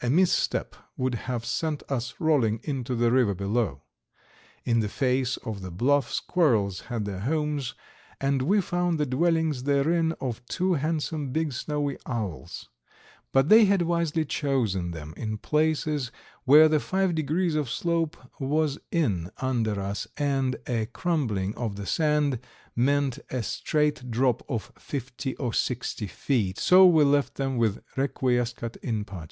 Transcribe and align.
A 0.00 0.08
misstep 0.08 0.76
would 0.96 1.16
have 1.26 1.44
sent 1.44 1.82
us 1.88 2.14
rolling 2.20 2.60
into 2.62 2.94
the 2.94 3.10
river 3.10 3.34
below. 3.34 3.82
In 4.64 4.78
the 4.78 4.88
face 4.88 5.38
of 5.38 5.60
the 5.60 5.72
bluff 5.72 6.12
squirrels 6.12 6.82
had 6.82 7.04
their 7.04 7.18
homes, 7.18 7.74
and 8.20 8.42
we 8.42 8.60
found 8.60 8.96
the 9.00 9.06
dwellings 9.06 9.64
therein 9.64 10.14
of 10.20 10.46
two 10.46 10.74
handsome 10.74 11.32
big 11.32 11.52
snowy 11.52 11.98
owls, 12.06 12.68
but 13.32 13.48
they 13.48 13.64
had 13.64 13.82
wisely 13.82 14.24
chosen 14.24 14.92
them 14.92 15.12
in 15.16 15.36
places 15.36 16.12
where 16.44 16.68
the 16.68 16.78
five 16.78 17.16
degrees 17.16 17.56
of 17.56 17.68
slope 17.68 18.16
was 18.40 18.78
in 18.92 19.32
under 19.38 19.80
us 19.80 20.06
and 20.16 20.60
a 20.68 20.86
crumbling 20.86 21.52
of 21.56 21.74
the 21.74 21.86
sand 21.86 22.38
meant 22.76 23.18
a 23.30 23.42
straight 23.42 24.12
drop 24.12 24.48
of 24.48 24.70
fifty 24.78 25.34
or 25.38 25.52
sixty 25.52 26.06
feet, 26.06 26.56
so 26.56 26.86
we 26.86 27.02
left 27.02 27.34
them 27.34 27.56
with 27.56 27.82
"requiescat 27.96 28.76
in 28.76 29.04
pace." 29.04 29.24